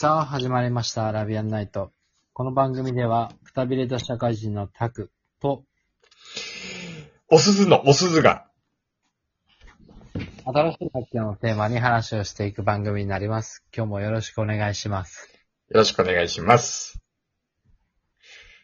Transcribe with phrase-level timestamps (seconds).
[0.00, 1.08] さあ、始まりました。
[1.08, 1.90] アラビアンナイト。
[2.32, 5.10] この番組では、くたびれた社会人のタク
[5.40, 5.64] と、
[7.28, 8.46] おすずのおすずが。
[10.44, 13.64] 新しい発見をテーマに話をしていく番組になります。
[13.76, 15.28] 今日もよろしくお願いします。
[15.68, 17.02] よろしくお願いします。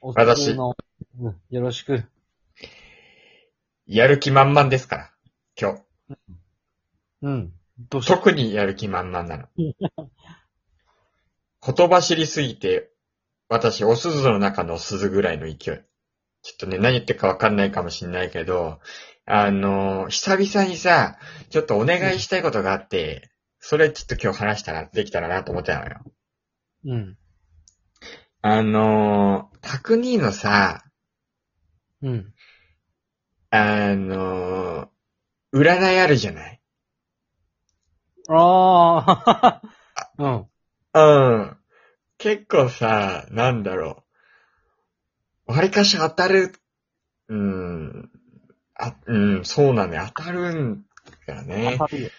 [0.03, 0.77] お私すずの、
[1.19, 2.05] うんよろしく。
[3.89, 5.11] やる気満々ですから。
[5.61, 5.83] 今日。
[7.23, 7.53] うん。
[7.91, 8.15] どうした？
[8.15, 9.49] 特にやる気満々なの。
[11.65, 12.91] ほとばしりすぎて、
[13.49, 15.57] 私、おすずの中の鈴ぐらいの勢い。
[15.57, 15.83] ちょっ
[16.59, 18.81] とね、何言ってるかわかんないかもしんないけど、
[19.25, 21.17] あのー久々にさ、
[21.49, 26.01] ちょっとお願いしたいことがあって、それちょっと今日話したら、できたらなと思ってたのよ。
[26.85, 27.17] うん。
[28.43, 30.85] あのー、タクニーのさ、
[32.03, 32.35] うん。
[33.49, 36.61] あのー、占いあるじゃない？
[38.29, 39.63] ああ、
[40.19, 40.47] うん。
[40.95, 41.57] うん。
[42.19, 44.05] 結構さ、なんだろ
[45.49, 45.53] う。
[45.53, 46.55] わりかし当たる、
[47.29, 48.11] うん、
[48.75, 50.05] あ、うん、そうなんだよ。
[50.15, 50.85] 当たるん
[51.27, 51.77] だよね。
[51.79, 52.11] 当たるよ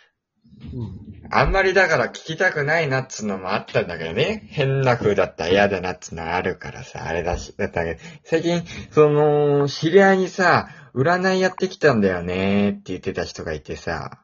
[0.73, 1.27] うん。
[1.29, 4.47] あんまりだから聞きたくないなっつうのもあったんだけどね。
[4.51, 14.21] 変な風だったら嫌だなっつうのはあるからさ、あれだし、だったけど、最近、その、知り合いにさ、占いやってきたんだよねって言ってた人がいてさ、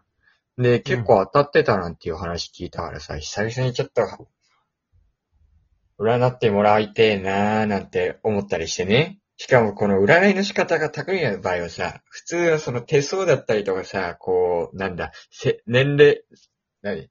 [0.57, 4.03] で、結構当たってたなんていう話聞いたからさ、久々にちょっと、
[6.01, 9.19] 占ってもらいてえなーなんて思ったりしてね。
[9.37, 16.23] しかもこの占いの仕方が巧みな場合はさ、普通はその手相だったりとかさ、こう、なんだ、せ年齢、
[16.83, 17.09] 何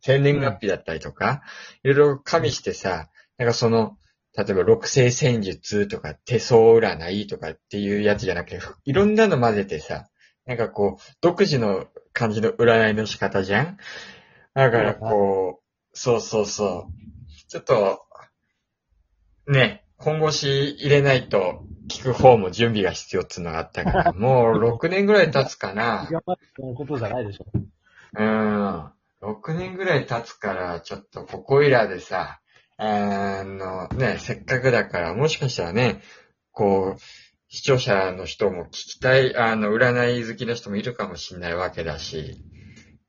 [0.00, 1.42] 生年月日だったりとか、
[1.84, 3.96] いろいろ加味してさ、なんかその、
[4.36, 10.08] 例えば六星戦術とか手相占いとかっていうやつじゃなくて、いろんなの混ぜてさ、
[10.46, 13.76] なんかこう、独自の感じの占いの仕方じゃん
[14.54, 17.48] だからこう、そうそうそう。
[17.48, 18.02] ちょっと、
[19.52, 26.08] ね、本腰入れないと聞く方も準備が必要っていうのがあったから、 もう6年ぐらい経つかな。
[26.10, 27.46] 頑張ことじゃないでしょ。
[28.14, 28.92] うん。
[29.22, 32.40] 6年ぐらい経つから、ちょっとここいらでさ、
[32.76, 36.02] あの、ね、せっかくだから、もしかしたらね、
[36.50, 37.00] こう、
[37.48, 42.42] 視聴者の人も聞きたい、あの、占い好きの人もいるかもしんないわけだし、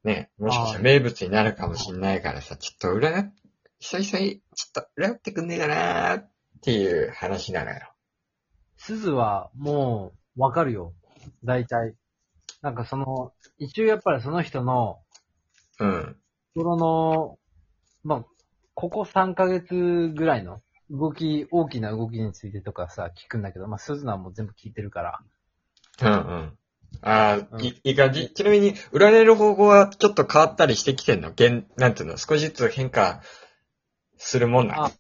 [0.03, 3.33] ね、もしかしたら名物になるかもしんないからさ、ちょっと占っ、
[3.79, 6.32] 久々に、ちょっと占ってくんねえかなーっ
[6.63, 7.79] ていう話なのよ。
[8.77, 10.93] 鈴はもうわかるよ。
[11.43, 11.95] 大体。
[12.61, 14.99] なんかその、一応やっぱりその人の、
[15.79, 16.15] うん。
[16.55, 17.37] 心の、
[18.03, 18.25] まあ、
[18.73, 25.19] ここ3ヶ月ぐらいの動き、大きな動きについてとかさ、聞くんだけど、まあ、鈴菜も全部聞いてるから。
[26.01, 26.57] うんうん。
[27.01, 28.31] ああ、うんいいい感じ？
[28.33, 31.29] ちなみに、占いの方法はちょっと変わったりしてきてんの？
[31.29, 32.17] 現、なんていうの？
[32.17, 33.21] 少しずつ変化
[34.17, 34.91] するもんなのあ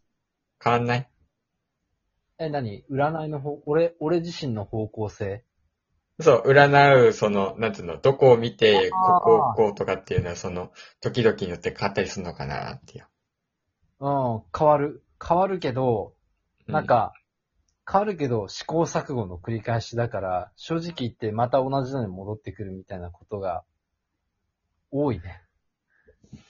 [0.61, 1.09] 変わんない？
[2.39, 2.83] え、何？
[2.89, 5.43] 占いの方、俺、俺自身の方向性？
[6.19, 10.71] そう、占う、その、なんていうのどこを見て、ここをこうとかっていうのは、その、
[11.01, 13.07] 時々によって変わったりするのかなっていう。
[13.99, 15.03] うん、変わる。
[15.25, 16.13] 変わるけど、
[16.67, 17.13] うなん、か、
[17.89, 23.63] 変わるけど、試行錯誤の繰り返しだから、正直言ってまた同じのに戻ってくるみたいなことが、
[24.91, 25.41] 多いね。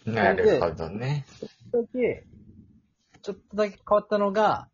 [0.05, 1.25] なるほどね。
[1.71, 2.25] だけ、
[3.21, 4.72] ちょっとだけ変わったのが、うん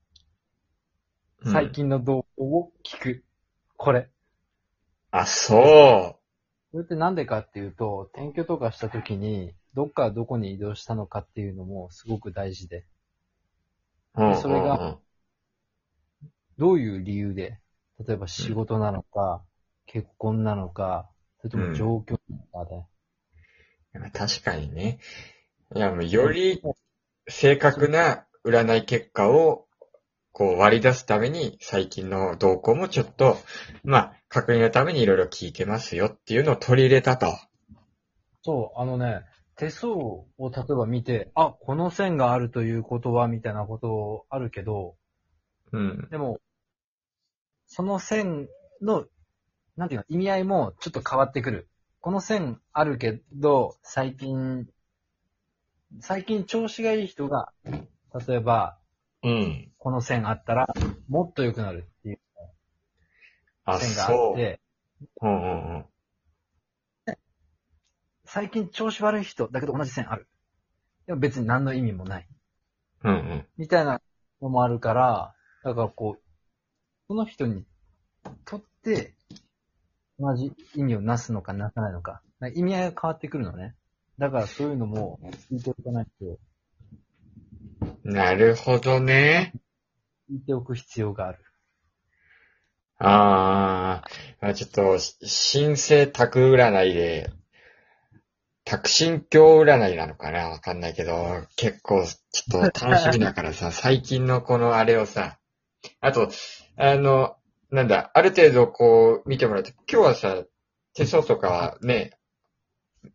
[1.43, 1.71] 最。
[1.71, 3.23] 近の動画を聞く。
[3.77, 4.09] これ。
[5.11, 6.17] あ、そ
[6.71, 12.85] それってなんでかっていうと、転居とかした時に、どっからどこに移動したのかっていうのもすごく大事で、
[14.15, 14.23] う。
[14.23, 14.97] うんそれがうん
[16.59, 17.57] どういう理由で、
[18.05, 19.41] 例えば仕事なのか、
[19.85, 22.75] 結婚なのか、それとも状況なのかで、
[23.95, 24.99] うん確かにね。
[25.73, 26.61] いや、もう、より
[27.29, 29.68] 正確な占い結果を、
[30.31, 33.37] こう割り出すために、最近の動向もちょっと、
[33.83, 37.37] まあ、確認のためにいろいろ聞いてますよっていうのを取り入れたと。
[38.43, 39.25] そう、あのね、
[39.55, 44.95] 手相を例えば見て、あ、この線があるということは、みたいなことあるけど、
[45.73, 46.07] うん。
[46.09, 46.39] でも、
[47.67, 48.47] その線
[48.81, 49.05] の、
[49.75, 51.67] なんていうの、意味合いもちょっと変わってくる。
[51.99, 54.67] この線あるけど、最近、
[55.99, 58.77] 最近調子がいい人が、例えば、
[59.23, 59.71] うん。
[59.77, 60.67] この線あったら、
[61.07, 62.19] もっと良くなるっていう
[63.65, 64.33] あ、線があそう。
[64.33, 64.61] って、
[65.21, 65.85] うんうんうん。
[68.25, 70.27] 最近調子悪い人だけど同じ線ある。
[71.07, 72.27] でも別に何の意味もない。
[73.03, 73.47] うんうん。
[73.57, 74.01] みたいな
[74.41, 76.21] のもあるから、だからこう、
[77.07, 77.65] その人に
[78.45, 79.15] とって、
[80.19, 82.21] 同じ意味をなすのかなさないのか
[82.53, 83.75] 意味合いが変わってくるのね。
[84.17, 85.19] だからそういうのも
[85.49, 86.37] 聞いておかないと、
[88.11, 89.53] なるほどね。
[90.29, 91.39] 聞いておく必要がある。
[92.97, 97.29] あーあ、ちょっと、新生宅占いで、
[98.65, 100.49] 宅心境占いなのかな？
[100.49, 105.37] わかんないけど、結構、ちょっと楽しみだからさ、 最近のこのあれをさ、
[106.01, 106.31] あと、
[106.77, 107.37] あの、
[107.69, 110.43] なんだ、ある程度こう見てもらって、今日はさ、
[110.95, 112.17] 手相とかはね、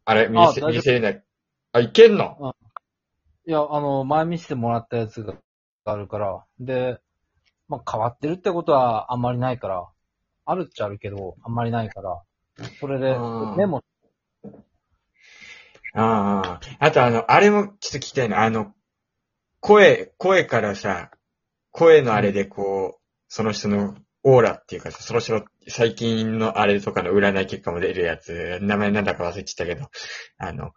[0.05, 1.25] あれ、見せ、見せれない。
[1.73, 2.55] あ、いけんの？
[3.47, 5.35] いや、あの、前見せてもらったやつが
[5.85, 6.99] あるから、で、
[7.69, 9.87] まあ、変わってるってことはあんまりないから、
[10.47, 12.23] あるっちゃあるけど、あんまりないから、
[12.81, 13.83] それでうん、メモ、
[15.95, 18.43] ああ、あとあの、あれもちょっと聞きたいな。
[18.43, 18.75] あの、
[19.61, 21.11] 声、声からさ、
[21.71, 29.89] 声のあれでこう、その人のオーラっていうかさ、その人の最近のあれとかの占い結果も出るやつ、名前なんだか忘れちゃったけど、
[30.39, 30.73] あの、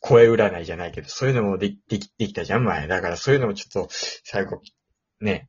[0.00, 2.86] 声占いじゃないけど、そういうのもででき、できたじゃん、前。
[2.86, 4.60] だからそういうのもちょっと、最後、
[5.20, 5.48] ね、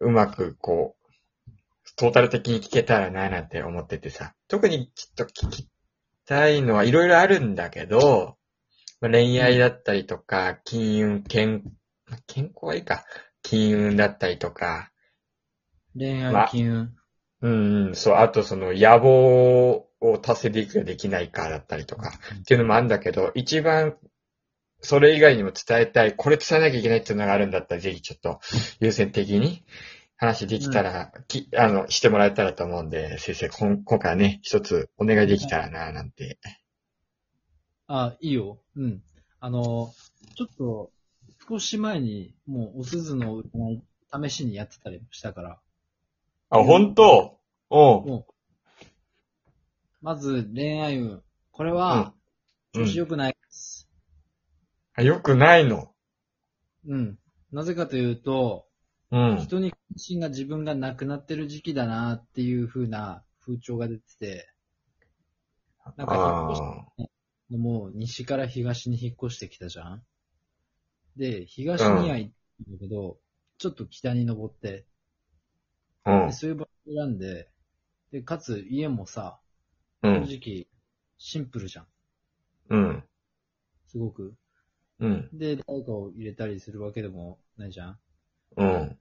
[0.00, 1.04] うまくこう、
[1.96, 4.34] トータル的に聞けたらな、なんて思っててさ。
[4.48, 5.68] 特にちょっと聞き
[6.26, 8.36] たいのはいろいろあるんだけど、
[9.00, 11.62] まあ恋愛だったりとか、金運、健、
[12.26, 13.04] 健康はいいか。
[13.42, 14.90] 金運だったりとか、
[15.96, 16.96] 恋ま愛、金運。
[17.42, 23.96] うんうん、そう、あとその野望を達成できるかできないかだったりとか、っていうのもあるんだけど、一番、
[24.80, 28.40] それ以外にも伝えたい、これ伝えなきゃいけないっていうのがあるんだったら、ぜひちょっと
[28.80, 29.64] 優先的に
[30.16, 36.38] 話できたら、きあの、してもらえたらと思うんで、先生、こん今回はね、一つお願いできたらな、なんて。
[37.86, 38.58] あ、いいよ。
[38.76, 39.02] うん。
[39.40, 39.92] あの、
[40.36, 40.90] ちょっと、
[41.48, 43.42] 少し前に、もう、お鈴の
[44.12, 45.60] 試しにやってたりもしたから、
[46.50, 47.38] あ、本当？
[47.70, 48.06] おう。
[48.06, 48.33] もう、
[50.04, 51.22] まず、恋愛運。
[51.50, 52.12] これは、
[52.74, 53.88] うん調子良くないです。
[54.94, 55.94] あよくないの？
[56.86, 57.18] うん。
[57.52, 58.66] なぜかというと、
[59.12, 59.38] うん。
[59.38, 64.48] 人に関心が自分がなくなってる時期だなっていう風な風潮が出てて、
[65.96, 67.08] なんか引っ越し
[67.54, 70.02] あもう西から東に引っ越してきたじゃん
[71.16, 72.32] で、東には行っ
[72.66, 73.18] たんだけど、
[73.56, 77.48] ちょっと北に登って、ーでそういう場所を選んで、
[78.10, 79.38] で、かつ家もさ、
[80.04, 80.26] うん。
[80.26, 80.66] 正直、
[81.16, 81.86] シンプルじゃん。
[82.68, 83.04] うん。
[83.86, 84.34] すごく。
[85.00, 85.28] うん。
[85.32, 87.98] で、誰かを入れたりするわけでもないじゃん。
[88.56, 88.98] うん。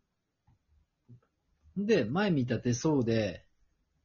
[1.77, 3.45] で、前見た手相で、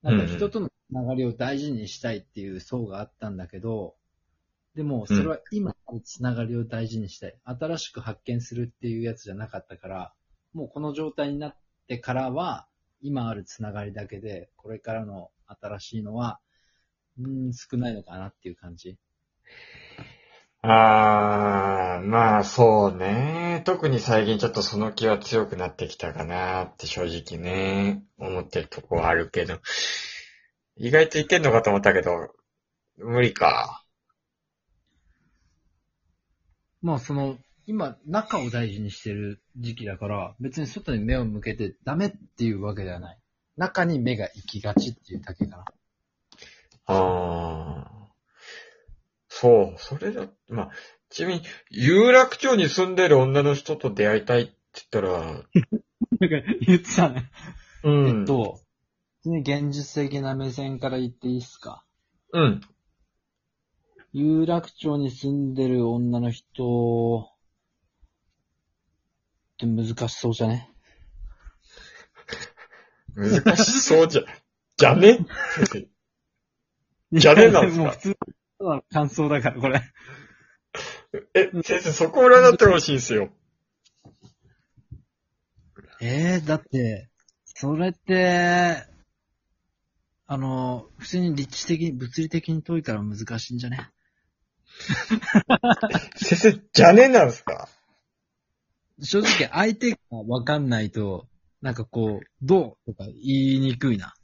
[0.03, 3.95] なんか人とのつながりを大事にしたいっていう層があったんだけど、
[4.75, 7.39] でも、それは今のつながりを大事にしたい。
[7.45, 10.15] 新しく発見するっていうやつじゃなかったから、
[10.53, 11.57] もうこの状態になっ
[11.89, 12.67] てからは、
[13.01, 16.41] 今あるつながりだけで、これからの新しいのは、
[17.19, 18.97] うーん、少ないのかなっていう感じ。
[20.63, 23.63] ああ、まあそうね。
[23.65, 29.61] 特に最近ちょっとその気は強くなってきたかなって正直ね、思ってるとこはあるけど。
[30.77, 32.11] 意外といけんのかと思ったけど、
[32.97, 33.85] 無理か。
[36.83, 43.19] まあその、今、中を大事にしてる時期だから、別に外に目を向けてダメっていうわけではない。
[43.57, 45.65] 中に目が行きがちっていうだけかな。
[46.89, 48.09] ああ。
[49.29, 50.71] そう、それだ、まあ、
[51.11, 55.47] ちなみに、有楽町に住んでる女の人と出会いたいって言ったら、 なんか
[56.67, 57.31] 言ってたね。
[57.85, 58.21] うん。
[58.21, 58.61] えっと、
[59.23, 61.85] 普通に現実的な目線から言っていいっすか？
[62.33, 62.61] うん。
[64.13, 67.29] 有楽町に住んでる女の人
[69.55, 70.73] って難しそうじゃね？
[73.15, 74.23] 難しそうじゃ、
[74.77, 75.19] じゃね？
[77.13, 77.83] じゃねなんすか？
[77.85, 78.17] もう普通
[78.61, 79.83] の感想だから、これ。
[81.35, 83.31] え、先生、そこ占ってほしいんですよ。
[86.01, 87.09] えー、だって、
[87.45, 88.85] それって、
[90.27, 93.91] あの、普通に立地的に、物理的に遠いから難しいんじゃね？
[96.17, 97.69] 先生、じゃねなんすか？
[99.01, 101.29] 正直相手がわかんないと、
[101.63, 103.15] なんかこう、どうとか言
[103.57, 104.15] いにくいな。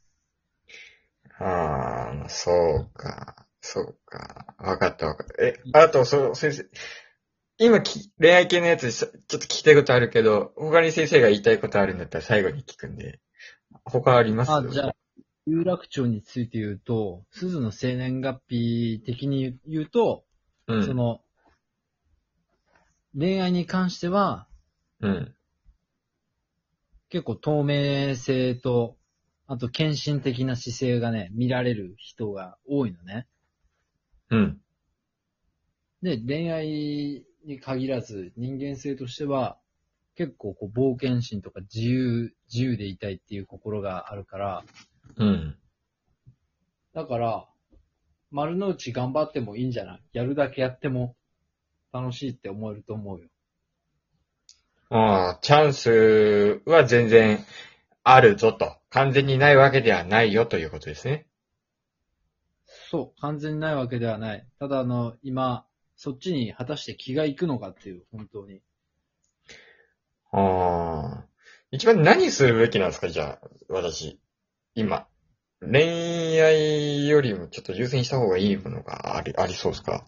[2.23, 3.47] ああ、そうか。
[3.61, 4.54] そうか。
[4.59, 5.42] わかったわかった。
[5.44, 6.68] え、あと、そう、先生。
[7.59, 13.21] 今き、恋愛系のやつ、ちょっと聞きたいことあるけど、他に先生が言いたいことあるんだったら最後に聞くんで。
[13.85, 14.52] 他あります？
[14.52, 14.94] あ、じゃあ、
[15.47, 20.25] 有楽町について言うと、鈴の生年月日的に言うと、
[20.66, 20.87] うん。
[20.87, 21.21] その、
[23.16, 24.49] 恋愛に関しては、
[25.00, 25.35] うん。
[27.09, 28.97] 結構透明性と、
[29.47, 33.27] あと献身的な姿勢がね、見られる人が多いのね。
[34.31, 34.61] うん。
[36.03, 39.59] で、恋愛に限らず人間性としては、
[40.17, 44.65] 結構こう冒険心とか自由、自由でいたいっていう心があるから、
[45.17, 45.59] うん。
[46.95, 47.47] だから、
[48.31, 50.01] 丸の内頑張ってもいいんじゃない？
[50.13, 51.17] やるだけやっても
[51.93, 53.29] 楽しいって思えると思うよ。
[54.91, 57.45] ああ、チャンスは全然
[58.03, 58.77] あるぞと。
[58.95, 61.27] 完全にないわけではないよということですね。
[62.91, 64.47] そう、完全にないわけではない。
[64.61, 68.63] ただあの、今、そっちに果たして気が行くのかっていう、本当に。
[70.31, 71.27] ああ。
[71.73, 73.09] 一番何するべきなんですか？
[73.09, 74.21] じゃあ、私。
[74.77, 75.09] 今。
[75.61, 80.07] 恋愛よりもちょっと優先した方がいいものがあり、ありそうですか？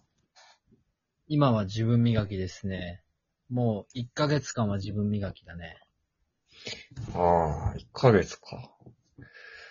[1.26, 3.02] 今は自分磨きですね。
[3.48, 5.76] もう1ヶ月間は自分磨きだね。
[7.14, 8.70] ああ、1ヶ月か。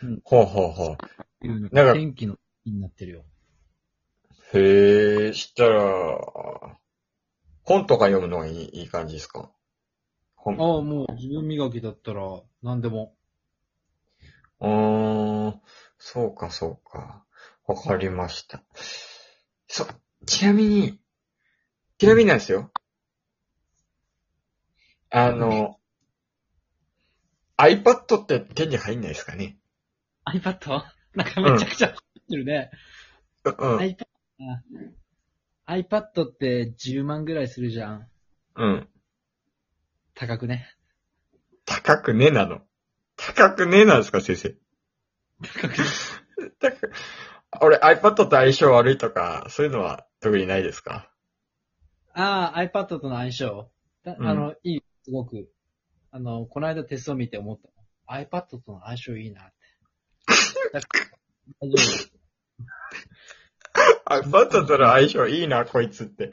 [0.03, 1.47] うんほうほうほう。
[1.47, 3.25] いうのなんか天気の日になってるよ。
[4.53, 6.77] へえ、したら、
[7.63, 9.51] 本とか読むのがいいいい感じですか？
[10.35, 10.55] 本。
[10.57, 12.21] ああ、もう自分磨きだったら
[12.61, 13.15] 何でも。
[14.59, 15.59] あー、
[15.97, 17.25] そうかそうか。
[17.67, 18.63] わかりました。
[19.67, 19.85] そ、
[20.25, 20.99] ちなみに、
[21.97, 22.71] ちなみになんですよ。
[25.09, 25.74] あの、
[27.69, 29.57] iPad って手に入んないですかね
[30.27, 30.83] ？iPad?
[31.15, 32.71] なんかめちゃくちゃ入ってるね。
[33.43, 33.77] うん。
[33.77, 33.95] iPad、
[35.65, 38.07] あ iPad って10万ぐらいするじゃん。
[38.55, 38.89] うん。
[40.13, 40.67] 高くね。
[41.65, 42.61] 高くねえなの？
[43.17, 44.55] 高くねえなんですか、先生？
[45.41, 45.83] 高くね。
[46.59, 46.91] 高く
[47.61, 51.09] 俺 iPad と相性悪いとか、そういうのは特にないですか？
[52.13, 53.69] ああ、iPad との相性。
[54.03, 55.49] だうんあの、いい、すごく。
[56.15, 57.67] あの、この間テスト見て思った。
[58.09, 59.53] iPad との相性いいなって。
[61.59, 61.75] 大丈
[64.07, 64.23] 夫。
[64.23, 66.29] iPad との相性いいな、こいつって。